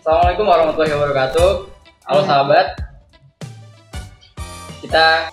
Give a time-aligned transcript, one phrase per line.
[0.00, 1.50] Assalamualaikum warahmatullahi wabarakatuh.
[2.08, 2.72] Halo sahabat.
[4.80, 5.28] Kita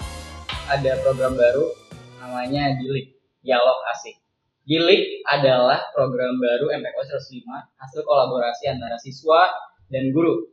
[0.67, 1.71] ada program baru
[2.19, 3.15] namanya Gilik,
[3.47, 4.19] Dialog Asik.
[4.67, 7.47] Gilik adalah program baru MPK 105
[7.79, 9.47] hasil kolaborasi antara siswa
[9.87, 10.51] dan guru.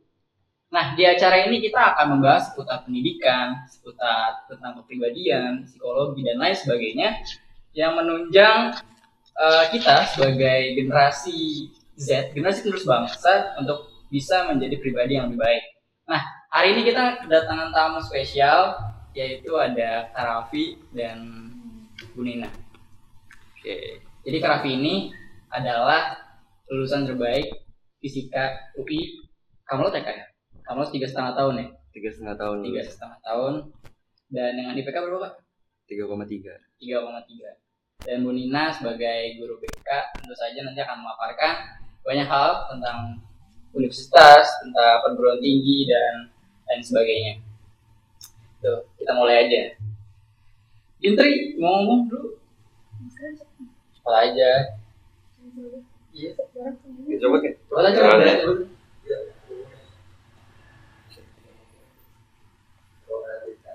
[0.71, 6.55] Nah, di acara ini kita akan membahas seputar pendidikan, seputar tentang kepribadian, psikologi, dan lain
[6.55, 7.19] sebagainya
[7.75, 8.79] yang menunjang
[9.35, 11.67] uh, kita sebagai generasi
[11.99, 15.63] Z, generasi penerus bangsa untuk bisa menjadi pribadi yang lebih baik.
[16.05, 16.21] Nah,
[16.53, 18.77] hari ini kita kedatangan tamu spesial
[19.15, 21.49] yaitu ada Karafi dan
[22.13, 22.51] Bu Nina.
[23.55, 25.09] Oke, jadi Karafi ini
[25.49, 26.19] adalah
[26.67, 27.47] lulusan terbaik
[28.03, 29.23] fisika UI.
[29.65, 30.25] Kamu lo TK ya?
[30.67, 31.67] Kamu lo tiga setengah tahun ya?
[31.95, 32.57] Tiga setengah tahun.
[32.61, 33.53] Tiga setengah tahun.
[34.29, 35.33] Dan dengan IPK berapa pak?
[35.87, 36.53] Tiga koma tiga.
[36.77, 37.49] Tiga koma tiga.
[38.03, 41.53] Dan Bu Nina sebagai guru BK tentu saja nanti akan memaparkan
[42.05, 43.17] banyak hal tentang
[43.75, 46.31] universitas, tentang perguruan tinggi dan
[46.65, 47.33] lain sebagainya.
[48.63, 49.77] Tuh, kita mulai aja.
[51.03, 52.39] Intri mau ngomong dulu.
[53.93, 54.51] Cepat aja.
[56.15, 56.31] Iya.
[57.21, 57.53] Coba kan?
[57.85, 58.01] Aja.
[63.05, 63.73] Coba aja.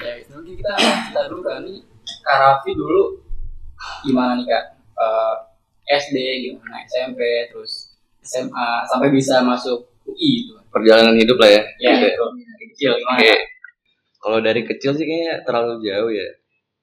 [0.00, 0.72] Ya, mungkin kita
[1.12, 1.84] kita dulu kan nih
[2.24, 3.20] Karafi dulu
[4.04, 4.64] gimana nih kak?
[4.96, 5.49] Uh,
[5.90, 7.18] SD gimana SMP
[7.50, 7.90] terus
[8.22, 11.62] SMA sampai bisa masuk UI itu Perjalanan hidup lah ya.
[11.82, 12.14] ya Gitu.
[12.14, 13.20] itu dari kecil gimana.
[14.20, 16.28] Kalau dari kecil sih kayaknya terlalu jauh ya.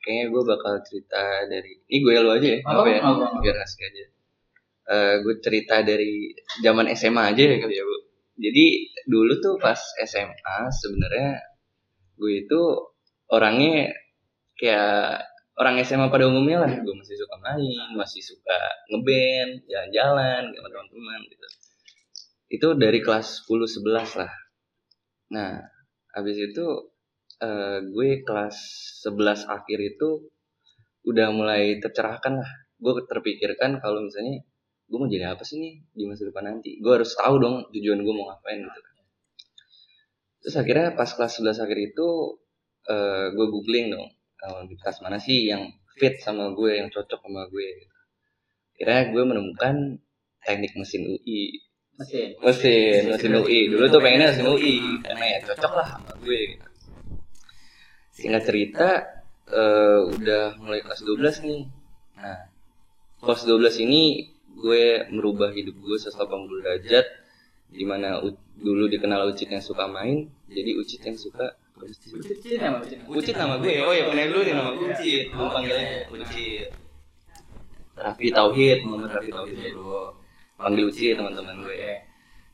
[0.04, 3.00] Kayaknya gue bakal cerita dari ini gue lu aja ya, Oh, apa ya?
[3.04, 3.40] oh, oh.
[3.40, 4.06] Biar asik aja.
[4.88, 7.96] Eh gue cerita dari zaman SMA aja ya kali ya bu.
[8.38, 8.66] Jadi
[9.08, 11.40] dulu tuh pas SMA sebenarnya
[12.18, 12.62] gue itu
[13.30, 13.94] orangnya
[14.58, 15.24] kayak
[15.58, 16.72] orang SMA pada umumnya lah.
[16.86, 18.58] Gue masih suka main, masih suka
[18.94, 21.48] ngeband, jalan-jalan sama teman-teman gitu.
[22.48, 24.34] Itu dari kelas 10 11 lah.
[25.34, 25.60] Nah,
[26.14, 26.66] habis itu
[27.42, 28.58] eh, gue kelas
[29.04, 30.30] 11 akhir itu
[31.10, 32.52] udah mulai tercerahkan lah.
[32.78, 34.46] Gue terpikirkan kalau misalnya
[34.88, 36.78] gue mau jadi apa sih nih di masa depan nanti.
[36.80, 38.80] Gue harus tahu dong tujuan gue mau ngapain gitu.
[40.38, 42.08] Terus akhirnya pas kelas 11 akhir itu
[42.88, 44.17] eh, gue googling dong
[44.64, 47.68] universitas mana sih yang fit sama gue, yang cocok sama gue.
[47.82, 47.96] Gitu.
[48.78, 49.76] Akhirnya gue menemukan
[50.46, 51.60] teknik mesin UI
[51.98, 56.40] mesin mesin mesin UI dulu tuh pengennya mesin UI karena ya cocok lah sama gue
[56.54, 56.68] gitu.
[58.14, 58.88] singkat cerita
[59.50, 61.62] eh, udah mulai kelas 12 nih
[62.22, 62.48] nah
[63.20, 64.30] kelas 12 ini
[64.62, 67.06] gue merubah hidup gue 180 derajat
[67.74, 72.82] di mana U- dulu dikenal Ucit yang suka main jadi Ucit yang suka Ucit nama
[72.82, 73.74] Ucit Ucit nama gue.
[73.86, 74.88] Oh ya pernah dulu nih nama gue.
[74.90, 76.68] Ucit gue panggilnya Ucit
[77.98, 80.10] Raffi Tauhid Muhammad Raffi Tauhid dulu.
[80.58, 81.78] Panggil Ucit teman-teman gue.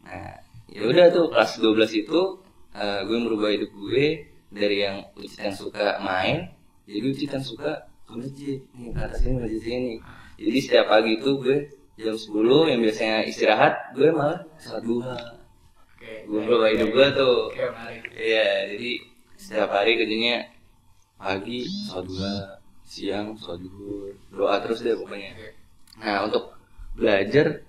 [0.03, 0.35] Nah,
[0.67, 2.21] ya udah tuh kelas 12 itu
[2.75, 6.51] eh, gue merubah hidup gue dari yang Ucit yang suka main
[6.83, 8.59] jadi Ucit yang suka ke masjid.
[8.75, 9.93] Nih ke atas ini masjid sini
[10.35, 11.57] jadi setiap pagi itu gue
[11.95, 15.15] jam 10 yang biasanya istirahat gue malah sholat duha
[16.03, 17.39] gue merubah hidup gue tuh.
[18.11, 19.12] Iya jadi
[19.43, 20.47] setiap hari kerjanya
[21.19, 22.35] pagi sholat duha
[22.87, 25.35] siang sholat duhur doa terus deh pokoknya.
[25.99, 26.55] Nah untuk
[26.95, 27.67] belajar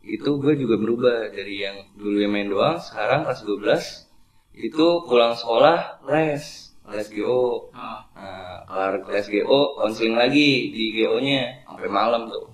[0.00, 1.28] itu gue juga berubah.
[1.28, 6.72] Dari yang dulu yang main doang sekarang kelas 12 itu pulang sekolah les.
[6.82, 12.48] Les GO oh, nah kelar les GO konseling lagi di GO nya sampai malam tuh.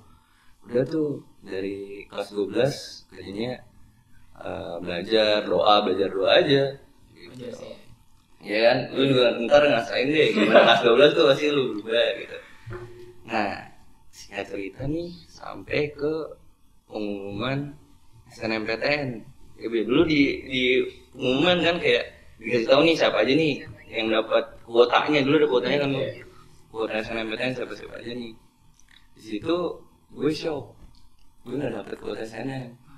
[0.67, 3.63] Udah tuh dari kelas 12 kerjanya
[4.43, 6.63] eh, belajar doa belajar doa aja
[7.39, 7.78] sih
[8.43, 8.79] ya kan?
[8.95, 12.39] Lu juga ntar ngasain deh gimana kelas 12 tuh pasti lu berubah gitu.
[13.29, 13.53] Nah
[14.11, 16.13] singkat cerita nih sampai ke
[16.91, 17.77] pengumuman
[18.33, 19.23] SNMPTN
[19.59, 20.63] ya dulu di di
[21.15, 22.05] pengumuman kan kayak
[22.39, 23.55] dikasih tahu nih siapa aja nih
[23.91, 25.21] yang dapat kuotanya.
[25.25, 26.03] Dulu ada kuotanya kan Bu.
[26.69, 28.33] kuota SNMPTN siapa siapa aja nih.
[29.19, 29.57] Di situ
[30.15, 30.77] gue shock.
[31.43, 32.89] Gue nggak dapet kuota SNM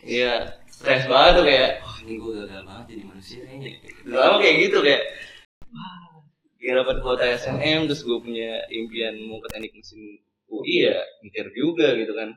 [0.00, 0.48] Iya,
[0.80, 3.72] stres banget tuh kayak, wah ini gue gagal banget jadi manusia kayaknya.
[4.08, 5.02] Lama kayak gitu kayak,
[5.68, 6.24] wah,
[6.56, 10.00] gak dapet kuota SNM, terus gue punya impian mau ke teknik mesin
[10.48, 12.32] UI ya, mikir juga gitu kan.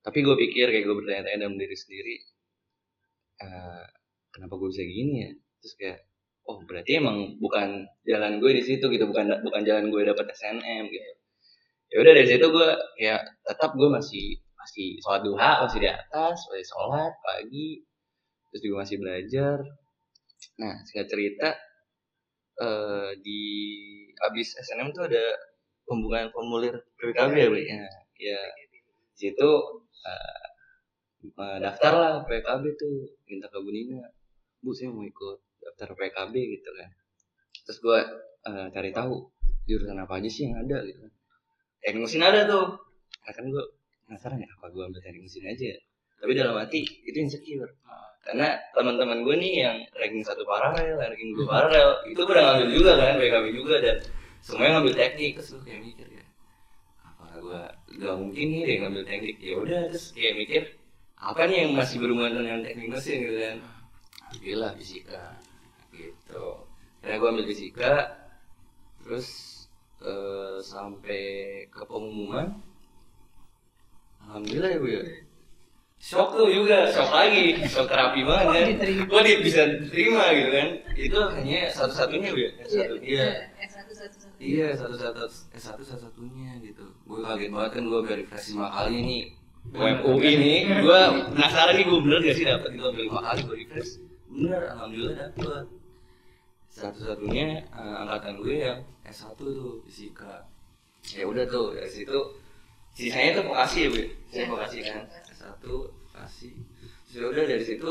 [0.00, 2.16] Tapi gue pikir kayak gue bertanya-tanya dalam diri sendiri,
[3.44, 3.84] eh,
[4.32, 5.30] kenapa gue bisa gini ya?
[5.60, 5.98] Terus kayak,
[6.48, 10.88] oh berarti emang bukan jalan gue di situ gitu, bukan bukan jalan gue dapet SNM
[10.88, 11.12] gitu.
[11.92, 16.48] Ya udah dari situ gue kayak tetap gue masih masih sholat duha masih di atas
[16.48, 17.84] masih sholat pagi
[18.48, 19.58] terus juga masih belajar.
[20.56, 21.48] Nah singkat cerita
[22.54, 23.42] eh di
[24.24, 25.24] abis SNM tuh ada
[25.84, 27.84] pembukaan formulir PPKB ya ya,
[28.16, 28.40] ya
[29.14, 29.50] di situ
[30.04, 30.44] eh,
[31.38, 34.00] uh, daftar lah PKB tuh minta ke Bu Nina.
[34.64, 36.90] Bu saya mau ikut daftar PKB gitu kan.
[37.64, 37.98] Terus gue
[38.48, 39.28] uh, cari tahu
[39.64, 41.12] jurusan apa aja sih yang ada gitu kan.
[41.84, 42.66] Teknik mesin ada tuh.
[43.24, 43.64] Nah, kan gue
[44.06, 45.78] penasaran ya apa gue ambil teknik mesin aja ya?
[46.24, 47.68] tapi dalam hati itu insecure.
[48.24, 52.92] Karena teman-teman gue nih yang ranking satu paralel, ranking dua paralel, itu udah ngambil juga
[52.96, 53.96] kan, PKB juga dan
[54.40, 55.32] semuanya ngambil teknik.
[55.36, 56.24] Terus gue kayak mikir ya,
[57.04, 57.60] apa gue
[58.00, 59.36] gak mungkin nih deh ngambil teknik?
[59.44, 60.62] Ya udah terus kayak mikir
[61.20, 63.56] apa nih yang masih berhubungan dengan teknik mesin gitu kan,
[64.32, 65.24] ambillah fisika
[65.92, 66.44] gitu,
[67.04, 67.92] karena gue ambil fisika,
[69.04, 69.28] terus
[70.00, 71.22] uh, sampai
[71.68, 72.56] ke pengumuman,
[74.28, 75.02] alhamdulillah ya bu ya.
[76.04, 78.66] Shock tuh juga shock lagi shock terapi banget kan
[79.08, 80.68] gue dia bisa terima gitu kan?
[80.92, 82.50] Itu hanya satu-satunya ya?
[82.68, 83.26] Satu iya.
[84.36, 85.56] iya satu satu satu.
[85.56, 86.84] Satu satunya gitu.
[87.08, 89.22] Gue kaget banget kan gue verifikasi lima kali nih
[89.72, 91.00] web UI ini gue
[91.32, 93.92] penasaran nih gue bener gak sih dapat itu ambil lima kali gue refresh?
[94.28, 95.64] Bener alhamdulillah dapet.
[96.68, 98.78] Satu-satunya uh, angkatan gue yang
[99.08, 100.44] S1 tuh fisika.
[101.16, 102.18] Ya udah tuh dari situ
[102.94, 105.02] sisanya tuh vokasi ya bu saya vokasi kan?
[105.34, 106.54] Satu kasih
[107.10, 107.90] sudah udah dari situ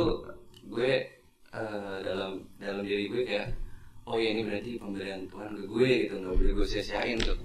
[0.67, 0.91] gue
[1.51, 3.51] uh, dalam dalam diri gue kayak
[4.07, 6.13] oh ya ini berarti pemberian Tuhan ke gue gitu.
[6.23, 7.39] Nggak boleh gue sia-siain tuh.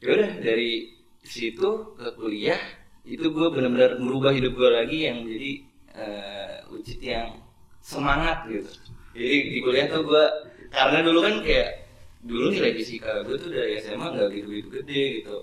[0.00, 0.92] Ya udah dari
[1.24, 2.60] situ ke kuliah
[3.04, 5.52] itu gue benar-benar merubah hidup gue lagi yang menjadi
[5.92, 7.36] uh, ucit yang
[7.84, 8.72] semangat gitu.
[9.12, 10.24] Jadi di kuliah tuh gue
[10.72, 11.84] karena dulu kan kayak
[12.24, 15.36] dulu nilai fisika gue tuh dari SMA nggak gitu gitu gede gitu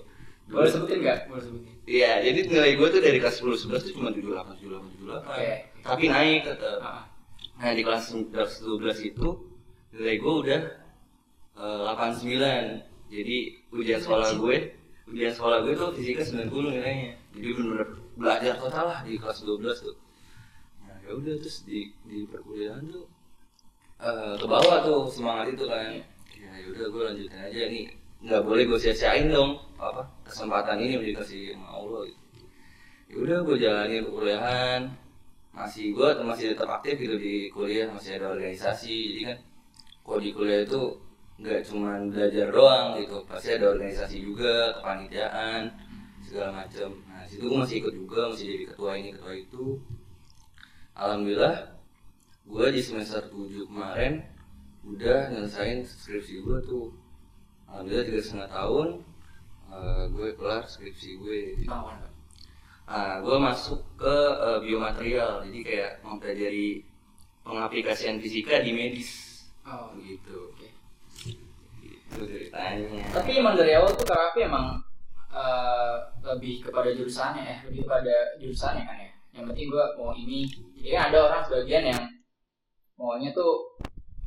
[0.50, 3.92] boleh sebutin nggak boleh sebutin Iya, jadi nilai gue tuh dari kelas 10 11 tuh
[3.98, 5.34] cuma 78 78 78.
[5.34, 5.56] Okay.
[5.82, 6.78] Tapi naik tetap.
[6.78, 7.02] Ah.
[7.58, 9.28] Nah, di kelas 11 12 itu
[9.90, 10.60] nilai gue udah
[11.58, 12.86] uh, 89.
[13.12, 13.38] Jadi
[13.74, 14.56] ujian sekolah gue,
[15.10, 17.12] ujian sekolah gue tuh fisika 90 nilainya.
[17.34, 19.96] Jadi benar-benar belajar total lah di kelas 12 tuh.
[20.86, 23.10] Nah, ya udah terus di di perkuliahan tuh
[23.98, 25.98] uh, ke bawah tuh semangat itu kan.
[26.38, 29.58] Ya udah gue lanjutin aja nih nggak boleh gue sia-siain dong.
[29.82, 30.06] Apa?
[30.22, 32.20] Kesempatan ini udah dikasih sama Allah gitu.
[33.12, 34.82] ya udah gue jalanin kuliahan
[35.52, 38.96] masih gue masih tetap aktif gitu di kuliah masih ada organisasi.
[39.12, 39.38] Jadi kan
[40.06, 40.80] kalau di kuliah itu
[41.42, 43.16] nggak cuma belajar doang gitu.
[43.26, 45.62] Pasti ada organisasi juga kepanitiaan
[46.22, 49.64] segala macam nah situ gue masih ikut juga masih jadi ketua ini ketua itu.
[50.94, 51.56] Alhamdulillah
[52.46, 54.22] gue di semester 7 kemarin
[54.86, 57.01] udah nyelesain skripsi gue tuh
[57.72, 58.88] alhamdulillah tiga setengah tahun
[59.72, 61.40] uh, gue kelar skripsi gue.
[62.82, 65.40] Uh, gue masuk ke uh, biomaterial.
[65.48, 66.84] Jadi kayak mempelajari
[67.40, 69.40] pengaplikasian fisika di medis.
[69.64, 69.94] Oh.
[69.96, 70.52] gitu.
[70.52, 70.70] okay.
[72.12, 73.08] itu ceritanya.
[73.08, 74.76] Tapi emang dari awal tuh karapi emang
[75.32, 77.56] uh, lebih kepada jurusannya ya?
[77.70, 79.10] Lebih kepada jurusannya kan ya?
[79.32, 80.44] Yang penting gue mau ini.
[80.76, 82.02] Jadi kan ada orang sebagian yang
[83.00, 83.72] maunya tuh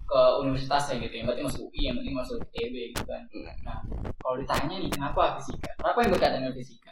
[0.05, 3.21] ke universitasnya gitu yang penting masuk UI yang penting masuk ITB gitu kan.
[3.65, 3.77] Nah
[4.21, 5.69] kalau ditanya nih kenapa fisika?
[5.81, 6.91] Kenapa yang berkaitan dengan fisika?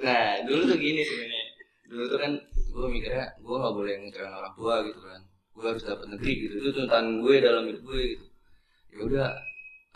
[0.00, 1.44] Nah dulu tuh gini sebenarnya.
[1.90, 2.32] Dulu tuh kan
[2.70, 5.20] gue mikirnya gue gak boleh ngecewain orang tua gitu kan.
[5.52, 8.26] Gue harus dapat negeri gitu itu tuntutan gue dalam hidup gue gitu.
[8.90, 9.28] Ya udah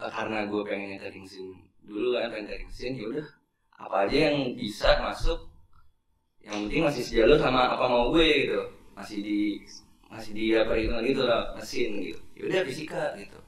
[0.05, 1.47] eh, karena gue pengen teknik mesin
[1.85, 3.27] dulu kan pengen teknik mesin ya udah
[3.75, 5.51] apa aja yang bisa masuk
[6.45, 8.61] yang penting masih sejalur sama apa mau gue gitu.
[8.93, 9.39] Masih di
[10.15, 12.21] masih dia perhitungan itu lah mesin gitu.
[12.39, 13.39] Ya udah fisika gitu.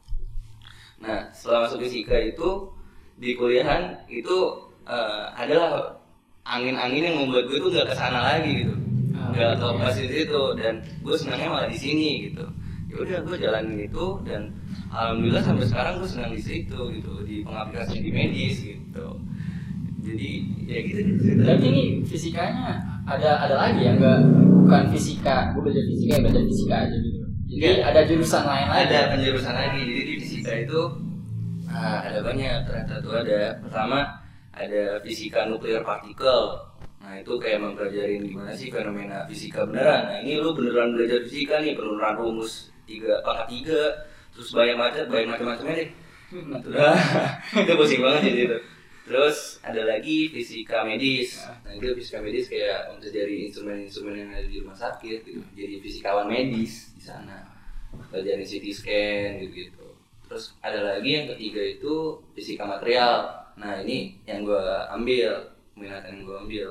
[0.99, 2.75] Nah setelah masuk fisika itu
[3.17, 5.95] di kuliahan itu uh, adalah
[6.43, 8.75] angin-angin yang membuat gue tuh nggak ke sana lagi gitu.
[9.15, 12.47] Ah, nggak oh, tahu mesin itu dan gue senangnya malah di sini gitu.
[12.91, 14.51] Ya udah gue jalanin itu dan
[14.91, 19.07] alhamdulillah sampai sekarang gue senang di situ gitu di pengaplikasian di medis gitu.
[20.03, 20.31] Jadi
[20.67, 20.99] ya gitu.
[21.47, 24.19] Tapi ini fisikanya ada ada lagi ya enggak
[24.67, 25.55] bukan fisika.
[25.55, 27.21] Gue belajar fisika ya belajar fisika aja gitu.
[27.47, 27.87] Jadi Enggak.
[27.87, 28.83] ada jurusan lain lagi.
[28.91, 29.81] Ada penjurusan lagi.
[29.87, 30.81] Jadi di fisika itu
[31.71, 32.57] nah, ada banyak.
[32.67, 33.41] Ternyata tuh ada.
[33.63, 33.99] Pertama
[34.51, 36.41] ada fisika nuklir partikel.
[36.99, 40.11] Nah itu kayak mempelajari gimana sih fenomena fisika beneran.
[40.11, 43.83] Nah ini lu beneran belajar fisika nih penurunan rumus tiga pangkat tiga.
[44.35, 45.91] Terus banyak macam banyak macam-macamnya deh.
[46.75, 46.99] Nah,
[47.63, 48.59] itu pusing banget jadi itu
[49.07, 51.39] Terus ada lagi fisika medis.
[51.63, 55.47] Nah itu fisika medis kayak untuk dari instrumen-instrumen yang ada di rumah sakit, gitu.
[55.55, 57.47] jadi fisikawan medis di sana.
[58.11, 59.87] Belajar CT scan gitu gitu.
[60.27, 63.31] Terus ada lagi yang ketiga itu fisika material.
[63.55, 66.69] Nah ini yang gue ambil, minat yang gue ambil.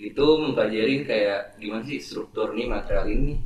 [0.00, 3.36] Itu mempelajari kayak gimana sih struktur nih material ini,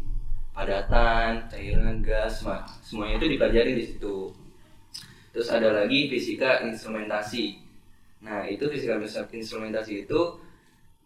[0.55, 2.47] padatan, cairan, gas,
[2.87, 4.31] semuanya itu dipelajari di situ.
[5.35, 7.70] Terus ada lagi fisika instrumentasi
[8.21, 9.01] Nah itu fisika
[9.33, 10.21] instrumentasi itu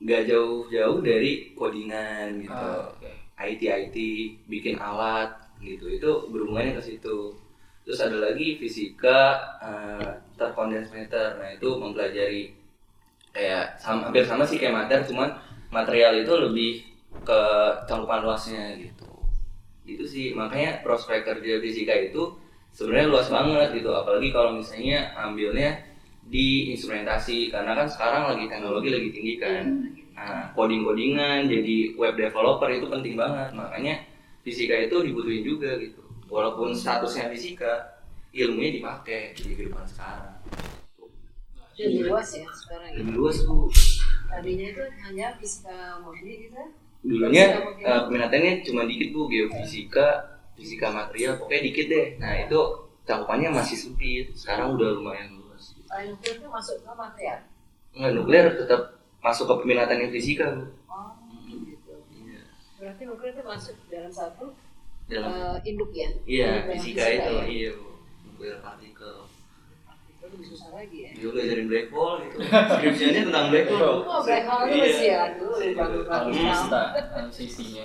[0.03, 2.53] nggak jauh-jauh dari codingan gitu.
[2.53, 3.11] Oh, oke.
[3.35, 3.97] IT IT
[4.51, 5.31] bikin alat
[5.63, 5.87] gitu.
[5.87, 7.35] Itu berhubungannya ke situ.
[7.85, 11.39] Terus ada lagi fisika eh, terkondens meter.
[11.39, 12.53] Nah itu mempelajari
[13.35, 15.35] kayak sama, hampir sama sih kayak mater cuman
[15.75, 16.73] material itu lebih
[17.27, 17.41] ke
[17.87, 19.11] cakupan luasnya gitu.
[19.87, 22.35] Itu sih makanya prospek kerja fisika itu
[22.75, 23.91] sebenarnya luas banget gitu.
[23.95, 25.94] Apalagi kalau misalnya ambilnya
[26.25, 29.65] di instrumentasi karena kan sekarang lagi teknologi lagi tinggi kan.
[30.15, 33.53] Nah coding codingan jadi web developer itu penting banget.
[33.53, 33.95] Makanya
[34.41, 36.01] fisika itu dibutuhin juga gitu.
[36.29, 38.01] Walaupun statusnya fisika
[38.35, 40.35] ilmunya dipakai di kehidupan sekarang.
[41.75, 42.99] Jadi luas ya sekarang ya.
[43.03, 43.67] lebih luas bu.
[44.31, 46.63] Tadinya itu hanya fisika murni gitu.
[47.05, 49.29] dulunya eh, peminatannya cuma dikit bu.
[49.29, 50.07] Geofisika
[50.57, 52.07] fisika material pokoknya dikit deh.
[52.23, 52.61] Nah itu
[53.05, 54.33] cakupannya masih sempit.
[54.33, 55.44] Sekarang udah lumayan
[55.95, 57.39] Selain itu masuk ke material.
[57.95, 61.15] nggak nuklir tetap masuk ke peminatannya fisika bu Oh,
[61.47, 61.95] gitu.
[62.11, 62.43] iya
[62.83, 64.51] Berarti nuklir itu masuk dalam satu
[65.07, 66.11] dalam eh, induk ya.
[66.27, 67.45] iya yang fisika itu ya.
[67.47, 67.95] iya bu
[68.27, 69.31] nuklir partikel
[70.25, 71.11] lebih susah lagi ya.
[71.15, 72.37] Dia belajarin black hole itu.
[72.43, 73.99] Skripsinya tentang black hole.
[74.03, 74.83] Oh, black hole itu Iya.
[74.83, 75.55] masih ya dulu
[77.31, 77.85] sisinya.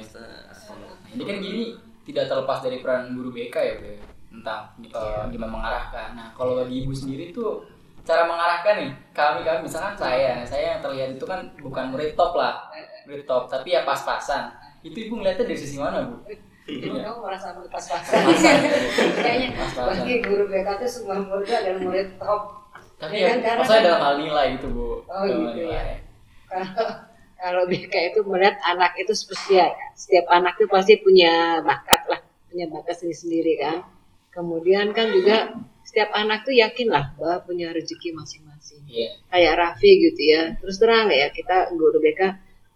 [1.14, 1.64] Ini kan gini
[2.10, 3.94] tidak terlepas dari peran guru BK ya, Be.
[4.34, 6.10] Tentang eh, gimana mengarahkan.
[6.18, 7.62] Nah, kalau bagi ibu sendiri tuh
[8.10, 12.34] cara mengarahkan nih, kami kami misalkan saya, saya yang terlihat itu kan bukan murid top
[12.34, 12.66] lah,
[13.06, 14.50] murid top, tapi ya pas-pasan.
[14.82, 16.26] Itu ibu ngeliatnya dari sisi mana bu?
[16.66, 17.02] Iya.
[17.04, 18.18] kamu merasa pas-pasan?
[19.16, 19.86] Kayaknya Pas-pasan.
[20.02, 22.42] bagi guru BK itu semua murid adalah murid top.
[22.98, 24.82] Tapi Ya ya, kan, karena maksudnya kan- dalam hal nilai gitu bu.
[24.82, 25.78] Oh, Dalam gitu nilai.
[25.78, 25.96] ya.
[26.46, 26.72] Kalau
[27.36, 29.70] kalau BK itu melihat anak itu spesial.
[29.70, 29.88] ya.
[29.94, 33.78] Setiap anak itu pasti punya bakat lah, punya bakat sendiri-sendiri kan.
[34.30, 38.86] Kemudian kan juga setiap anak tuh yakin lah bahwa punya rezeki masing-masing.
[38.86, 39.10] Iya.
[39.34, 40.42] Kayak Raffi gitu ya.
[40.62, 42.22] Terus terang ya kita guru BK,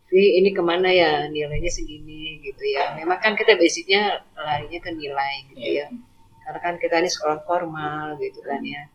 [0.09, 2.97] Fi ini ke mana ya nilainya segini gitu ya.
[2.97, 5.87] Memang kan kita basicnya larinya ke nilai gitu Iya.
[5.93, 5.97] ya.
[6.43, 8.89] Karena kan kita ini sekolah formal gitu kan ya.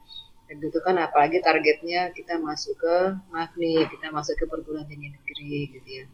[0.50, 2.96] Dan gitu kan apalagi targetnya kita masuk ke
[3.30, 6.06] maaf nih kita masuk ke perguruan tinggi negeri gitu ya.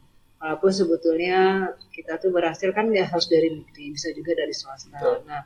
[0.45, 4.93] Walaupun sebetulnya kita tuh berhasil kan ya harus dari negeri bisa juga dari swasta.
[4.93, 5.25] Betul.
[5.25, 5.41] Nah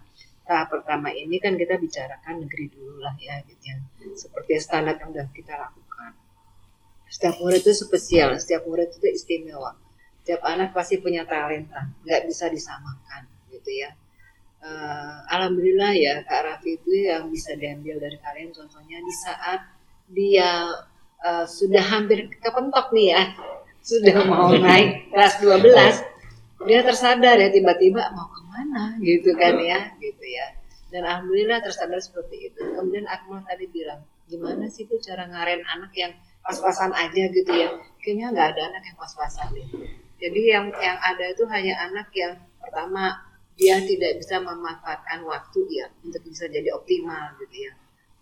[0.49, 3.77] tahap pertama ini kan kita bicarakan negeri dulu lah ya gitu ya.
[4.17, 6.17] Seperti standar yang sudah kita lakukan.
[7.13, 9.77] Setiap murid itu spesial, setiap murid itu istimewa.
[10.25, 13.93] Setiap anak pasti punya talenta, nggak bisa disamakan gitu ya.
[14.59, 19.61] Eh, Alhamdulillah ya Kak Raffi itu yang bisa diambil dari kalian contohnya di saat
[20.11, 20.67] dia
[21.23, 23.23] eh, sudah hampir kepentok nih ya
[23.87, 28.27] sudah mau naik kelas 12 dia tersadar ya tiba-tiba mau
[28.59, 30.47] ke mana gitu kan ya gitu ya
[30.91, 35.93] dan alhamdulillah tersadar seperti itu kemudian Akmal tadi bilang gimana sih tuh cara ngaren anak
[35.95, 36.13] yang
[36.43, 37.69] pas-pasan aja gitu ya
[38.03, 39.69] kayaknya nggak ada anak yang pas-pasan deh
[40.19, 43.15] jadi yang yang ada itu hanya anak yang pertama
[43.59, 47.73] dia tidak bisa memanfaatkan waktu ya untuk bisa jadi optimal gitu ya.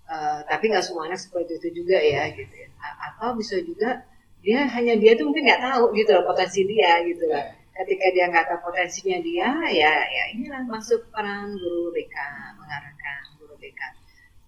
[0.09, 2.69] Eh, tapi nggak semuanya seperti itu juga ya gitu ya.
[2.81, 4.01] A- Atau bisa juga
[4.41, 7.53] dia hanya dia tuh mungkin nggak tahu gitu loh potensi dia gitu lah.
[7.77, 12.17] Ketika dia nggak tahu potensinya dia ya ya inilah masuk peran guru BK
[12.57, 13.81] mengarahkan guru BK.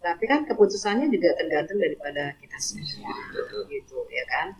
[0.00, 3.12] Tapi kan keputusannya juga tergantung daripada kita semua
[3.68, 4.56] gitu ya kan.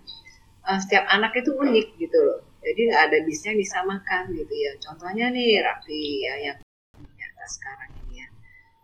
[0.69, 2.45] Eh, setiap anak itu unik gitu loh.
[2.61, 4.73] Jadi nggak ada bisnya disamakan gitu ya.
[4.85, 6.59] Contohnya nih Raffi ya yang
[6.99, 8.29] nyata sekarang ini ya.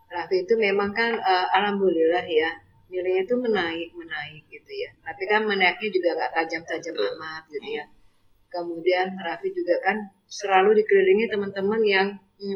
[0.08, 2.50] Raffi itu memang kan eh, alhamdulillah ya
[2.88, 4.90] nilainya itu menaik menaik gitu ya.
[5.04, 7.84] Tapi kan menaiknya juga nggak tajam-tajam amat gitu ya.
[8.54, 12.06] Kemudian Raffi juga kan selalu dikelilingi teman-teman yang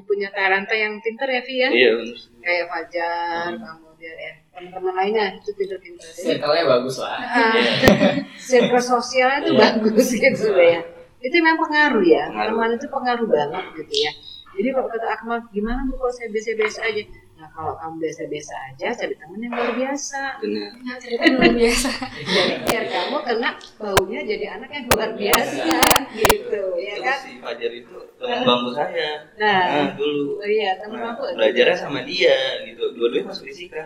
[0.05, 1.69] punya talenta yang pintar ya Vi ya.
[1.71, 1.91] Iya.
[2.39, 6.07] Kayak Fajar, kemudian ya teman-teman lainnya itu pintar-pintar.
[6.07, 6.15] ya.
[6.15, 7.19] Circle-nya bagus lah.
[7.35, 8.23] Ah, Iya.
[8.39, 9.61] circle sosialnya itu Iya.
[9.61, 10.81] bagus gitu ya.
[11.19, 12.55] Itu memang pengaruh ya, Pengaruh.
[12.55, 14.13] teman itu pengaruh banget gitu ya.
[14.55, 17.03] Jadi kalau kata Akmal, gimana bu kalau saya biasa-biasa aja?
[17.39, 20.21] Nah kalau kamu biasa-biasa aja, cari teman yang luar biasa.
[20.43, 20.71] Benar.
[20.77, 21.91] Nah, cari teman luar biasa.
[22.19, 25.79] Jadi biar kamu kena baunya jadi anak yang luar biasa
[26.19, 27.19] gitu, ya kan?
[27.23, 29.11] si Fajar itu teman bangku saya.
[29.39, 30.43] Nah, Nah, dulu.
[30.43, 31.23] oh iya teman Nah, aku.
[31.31, 32.83] belajarnya sama dia gitu.
[32.93, 33.85] Dua-duanya masuk fisika.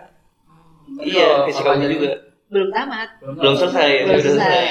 [0.82, 2.12] Tapi Iya, kalau fisika Pak umum Fajar juga.
[2.49, 3.09] belum tamat.
[3.21, 4.68] Belum selesai, Belum selesai.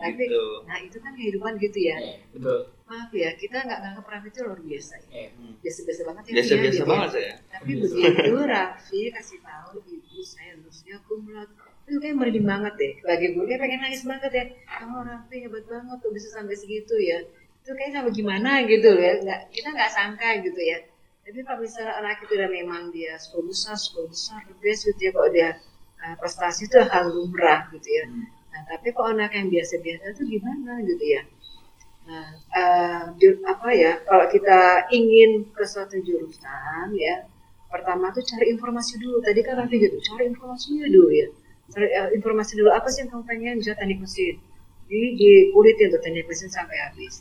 [0.00, 0.44] Tapi, Gitu.
[0.64, 1.96] nah itu kan kehidupan gitu ya.
[1.98, 2.58] Iya, betul.
[2.90, 4.94] Maaf ya, kita nggak nganggap Raffi itu luar biasa.
[4.98, 5.06] ya.
[5.14, 5.28] Iya.
[5.62, 6.32] Biasa-biasa banget ya.
[6.34, 6.90] Biasa-biasa dia, gitu ya.
[6.90, 7.34] banget saya.
[7.54, 11.50] Tapi begitu Raffi kasih tahu ibu saya lulusnya kumlot,
[11.86, 12.92] itu kayak merinding banget deh.
[13.06, 14.44] Bagi gue kayak pengen nangis banget ya.
[14.90, 17.18] Oh Raffi hebat banget tuh bisa sampai segitu ya.
[17.62, 19.14] Itu kayak sampai gimana gitu loh ya.
[19.22, 20.78] Nggak, kita nggak sangka gitu ya.
[21.22, 24.98] Tapi kalau misalnya anak itu udah memang dia sekolah besar, sekolah besar, the best gitu
[24.98, 25.10] ya.
[25.14, 25.48] Kalau dia
[26.02, 28.04] uh, prestasi itu hal lumrah gitu ya.
[28.50, 31.22] Nah, tapi kok anak yang biasa-biasa itu gimana gitu ya?
[32.10, 32.39] Nah, eh,
[33.60, 33.92] apa ya?
[34.08, 37.28] Kalau kita ingin ke suatu jurusan ya,
[37.68, 39.20] pertama tuh cari informasi dulu.
[39.20, 41.28] Tadi kan Raffi gitu, cari informasinya dulu ya.
[41.68, 44.34] Cari eh, informasi dulu apa sih yang kamu pengen bisa teknik mesin.
[44.88, 47.20] Di dikulitin tuh teknik mesin sampai habis.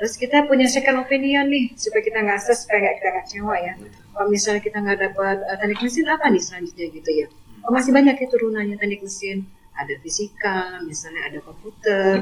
[0.00, 3.54] Terus kita punya second opinion nih supaya kita nggak stres, supaya nggak- kita nggak kecewa
[3.60, 3.74] ya.
[4.14, 7.26] Kalau misalnya kita nggak dapat eh, teknik mesin apa nih selanjutnya gitu ya?
[7.66, 9.44] Oh, masih banyak ya turunannya teknik mesin.
[9.78, 12.16] Ada fisika, misalnya ada komputer,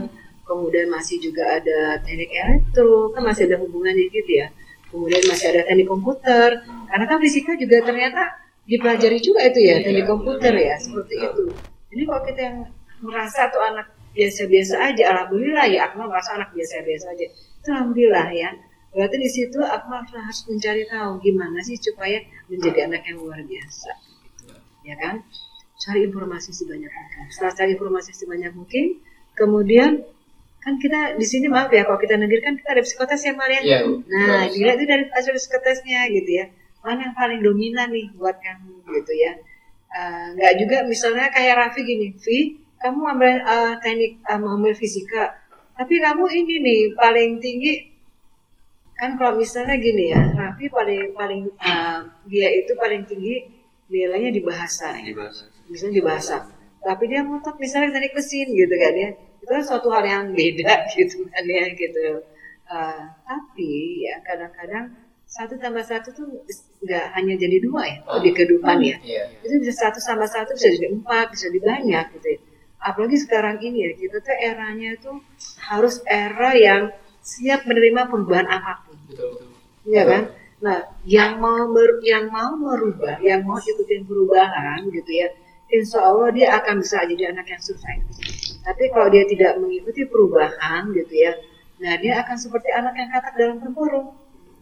[0.47, 4.49] kemudian masih juga ada teknik elektro, kan masih ada hubungannya gitu ya.
[4.89, 8.23] Kemudian masih ada teknik komputer, karena kan fisika juga ternyata
[8.65, 11.45] dipelajari juga itu ya, teknik komputer ya, seperti itu.
[11.91, 12.59] Jadi kalau kita yang
[13.03, 13.87] merasa tuh anak
[14.17, 17.27] biasa-biasa aja, alhamdulillah ya, Akmal merasa anak biasa-biasa aja.
[17.61, 18.51] Itu alhamdulillah ya.
[18.97, 23.93] Berarti di situ Akmal harus mencari tahu gimana sih supaya menjadi anak yang luar biasa.
[24.25, 24.45] Gitu.
[24.89, 25.21] Ya kan?
[25.77, 27.25] Cari informasi sebanyak mungkin.
[27.29, 28.85] Setelah cari informasi sebanyak mungkin,
[29.37, 30.01] kemudian
[30.67, 33.47] kan kita di sini maaf ya kalau kita negeri kan kita ada psikotes ya Mal
[33.47, 33.61] ya.
[33.63, 33.79] Iya.
[33.87, 36.51] Nah, dilihat itu dari hasil psikotesnya gitu ya.
[36.83, 39.39] Mana yang paling dominan nih buat kamu gitu ya.
[39.95, 44.75] Eh, Nggak juga misalnya kayak Raffi gini, Vi, kamu ambil eh, teknik eh, mau ambil
[44.75, 45.39] fisika,
[45.79, 47.95] tapi kamu ini nih paling tinggi
[48.99, 53.55] kan kalau misalnya gini ya, Raffi paling paling eh, dia itu paling tinggi
[53.87, 56.35] nilainya di bahasa ya dibahas misalnya di bahasa
[56.83, 59.11] tapi dia ngotot misalnya teknik mesin gitu kan ya
[59.47, 62.27] itu kan suatu hal yang beda gitu kan ya gitu
[62.67, 64.91] Eh, tapi ya kadang-kadang
[65.23, 66.27] satu tambah satu tuh
[66.83, 69.23] nggak hanya jadi dua ya di kehidupan ya Iya.
[69.39, 72.39] itu bisa satu tambah satu bisa jadi empat bisa jadi banyak gitu ya.
[72.83, 75.23] apalagi sekarang ini ya kita tuh eranya tuh
[75.63, 76.91] harus era yang
[77.23, 79.31] siap menerima perubahan apa pun Betul.
[79.31, 79.47] betul.
[79.87, 80.23] Iya kan?
[80.57, 85.31] Nah, yang mau ber- yang mau merubah, yang mau ikutin perubahan gitu ya,
[85.71, 88.05] insya Allah dia akan bisa jadi anak yang survive.
[88.67, 91.33] Tapi kalau dia tidak mengikuti perubahan gitu ya,
[91.79, 94.15] nah dia akan seperti anak yang katak dalam tempurung.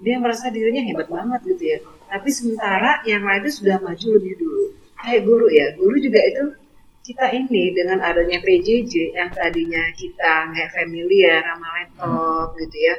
[0.05, 1.79] Dia merasa dirinya hebat banget gitu ya.
[2.11, 4.65] Tapi sementara yang lain itu sudah maju lebih dulu.
[5.01, 6.45] Kayak guru ya, guru juga itu
[7.05, 12.95] kita ini dengan adanya PJJ yang tadinya kita nggak familiar sama laptop gitu ya,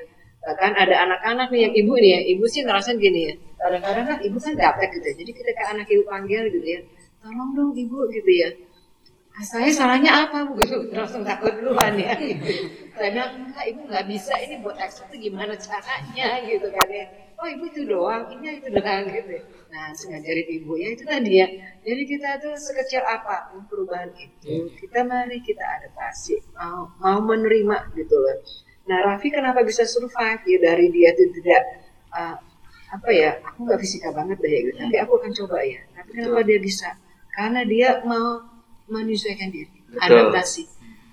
[0.46, 4.20] bahkan ada anak-anak nih yang ibu nih ya ibu sih ngerasain gini ya kadang-kadang kan
[4.22, 6.80] ibu kan gaptek gitu ya jadi ketika anak ibu panggil gitu ya
[7.26, 8.50] tolong dong ibu gitu ya
[9.34, 12.14] "Ah, saya salahnya apa bu gitu langsung takut duluan ya
[12.94, 17.06] saya bilang enggak ibu nggak bisa ini buat ekspor itu gimana caranya gitu kan ya
[17.42, 19.42] oh ibu itu doang ini itu doang gitu
[19.74, 21.48] nah terus ngajarin ibu ya itu tadi ya
[21.82, 27.90] jadi kita tuh sekecil apa pun perubahan itu kita mari kita adaptasi mau mau menerima
[27.98, 28.38] gitu loh
[28.86, 30.46] Nah, Raffi kenapa bisa survive?
[30.46, 31.62] Ya dari dia tuh tidak
[32.14, 32.38] uh,
[32.94, 33.42] apa ya?
[33.42, 34.78] Aku nggak fisika banget deh gitu.
[34.78, 35.82] Tapi aku akan coba ya.
[35.98, 36.94] Tapi kenapa dia bisa?
[37.36, 38.40] Karena dia mau
[38.88, 40.00] menyesuaikan diri, Betul.
[40.00, 40.64] adaptasi.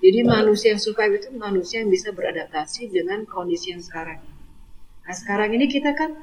[0.03, 4.19] Jadi manusia yang survive itu manusia yang bisa beradaptasi dengan kondisi yang sekarang.
[4.19, 4.35] ini.
[5.03, 6.15] Nah, sekarang ini kita kan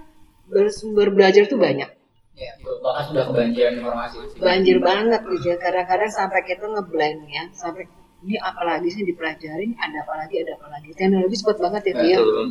[0.47, 1.87] bersumber belajar tuh banyak.
[2.35, 2.51] Iya.
[2.59, 2.75] betul.
[2.79, 4.15] Bahkan sudah kebanjiran informasi.
[4.39, 5.57] Banjir banget gitu ya.
[5.59, 7.43] Kadang-kadang sampai kita ngeblank ya.
[7.55, 7.83] Sampai
[8.19, 10.91] ini apalagi sih dipelajarin, ada apa lagi, ada apa lagi.
[10.95, 12.17] Teknologi cepat banget ya dia.
[12.19, 12.47] betul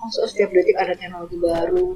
[0.00, 1.92] Masuk setiap detik ada teknologi baru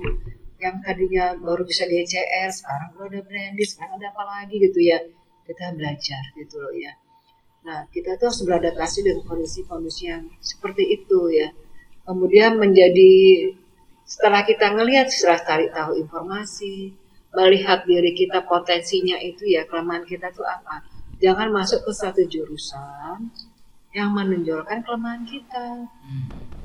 [0.64, 4.98] yang tadinya baru bisa DCR, sekarang udah ada branding, sekarang ada apa lagi gitu ya.
[5.44, 6.92] Kita belajar gitu loh ya.
[7.68, 11.53] Nah, kita tuh harus beradaptasi dengan kondisi-kondisi yang seperti itu ya.
[12.09, 13.12] Kemudian menjadi
[14.09, 16.96] setelah kita ngelihat, setelah cari tahu informasi,
[17.37, 20.81] melihat diri kita potensinya itu ya, kelemahan kita tuh apa.
[21.20, 23.29] Jangan masuk ke satu jurusan
[23.94, 25.87] yang menonjolkan kelemahan kita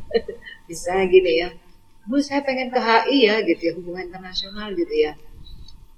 [0.67, 1.49] misalnya gini ya
[2.09, 5.13] bu saya pengen ke HI ya gitu ya hubungan internasional gitu ya.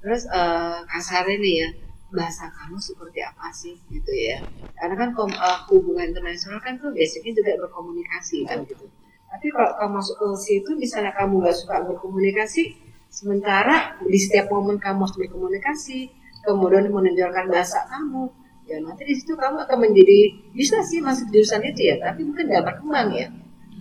[0.03, 1.69] Terus eh kasarnya nih ya
[2.11, 3.75] bahasa kamu seperti apa sih?
[3.87, 4.37] gitu ya.
[4.75, 8.85] Karena kan kom- eh, hubungan internasional kan tuh basicnya juga berkomunikasi kan gitu.
[9.31, 12.63] Tapi kalau kamu masuk ke situ misalnya kamu nggak suka berkomunikasi
[13.07, 16.11] sementara di setiap momen kamu harus berkomunikasi
[16.43, 18.27] kemudian menonjolkan bahasa kamu
[18.67, 20.19] ya nanti di situ kamu akan menjadi
[20.55, 23.27] bisa sih masuk jurusan itu ya tapi mungkin nggak berkembang ya.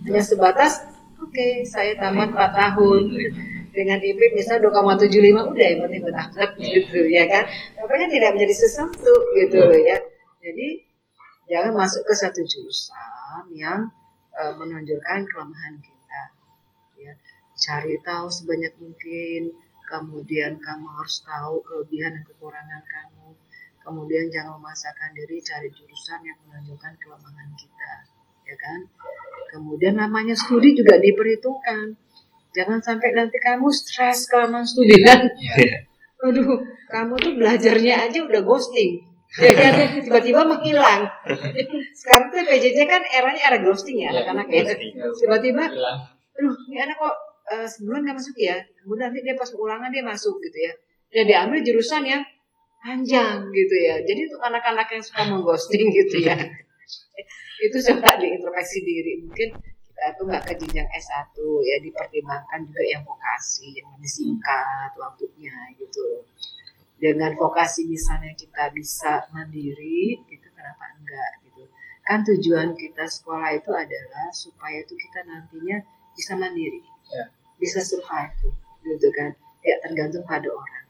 [0.07, 0.90] Hanya sebatas
[1.31, 3.01] oke saya tamat 4 tahun.
[3.71, 7.47] Dengan IP misalnya 2,75 udah yang penting berangkat gitu ya kan?
[7.79, 9.95] Tapi kan tidak menjadi sesuatu gitu loh ya.
[10.43, 10.83] Jadi
[11.47, 13.87] jangan masuk ke satu jurusan yang
[14.35, 16.21] eh, menonjolkan kelemahan kita
[16.99, 17.15] ya.
[17.55, 19.55] Cari tahu sebanyak mungkin
[19.87, 23.39] kemudian kamu harus tahu kelebihan dan kekurangan kamu.
[23.87, 28.11] Kemudian jangan memaksakan diri cari jurusan yang menonjolkan kelemahan kita
[28.51, 28.79] ya kan
[29.51, 31.93] kemudian namanya studi juga diperhitungkan.
[32.51, 35.27] Jangan sampai nanti kamu stres kelamaan studi kan?
[35.35, 35.87] Iya.
[36.21, 36.61] aduh
[36.93, 39.01] kamu tuh belajarnya aja udah ghosting.
[39.41, 39.71] Ya kan
[40.03, 41.07] tiba-tiba menghilang.
[41.95, 44.63] Sekarang tuh PJJ kan eranya era ghosting ya Iya, anak-anak ya.
[45.17, 45.63] tiba-tiba
[46.31, 47.15] aduh ini anak kok
[47.51, 48.57] eh, sebulan nggak masuk ya?
[48.83, 50.73] Kemudian nanti dia pas ulangan dia masuk gitu ya.
[51.11, 52.23] Dan diambil jurusan yang
[52.83, 53.95] panjang gitu ya.
[54.03, 56.37] Jadi untuk anak-anak yang suka mengghosting gitu ya
[57.65, 59.11] itu coba diintrospeksi diri.
[59.23, 64.91] Mungkin kita tuh nggak ke jenjang S1 ya dipertimbangkan juga yang vokasi yang lebih singkat
[64.97, 66.25] waktunya gitu.
[67.01, 71.63] Dengan vokasi misalnya kita bisa mandiri itu kenapa enggak gitu.
[72.05, 75.81] Kan tujuan kita sekolah itu adalah supaya itu kita nantinya
[76.13, 76.81] bisa mandiri
[77.11, 77.27] Ya.
[77.59, 78.55] bisa survive tuh,
[78.87, 79.35] gitu kan.
[79.61, 80.85] Tidak tergantung pada orang.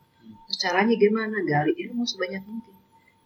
[0.46, 1.42] Terus caranya gimana?
[1.44, 2.76] Gali ilmu sebanyak mungkin